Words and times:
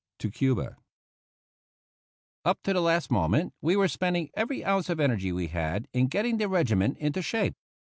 TO 0.17 0.31
CUBA 0.31 0.77
UP 2.43 2.63
to 2.63 2.73
the 2.73 2.81
last 2.81 3.11
moment 3.11 3.53
we 3.61 3.75
were 3.75 3.87
spending 3.87 4.31
every 4.33 4.65
ounce 4.65 4.89
of 4.89 4.99
energy 4.99 5.31
we 5.31 5.45
had 5.49 5.87
in 5.93 6.07
getting 6.07 6.37
the 6.37 6.49
regiment 6.49 6.97
into 6.97 7.21
shape. 7.21 7.53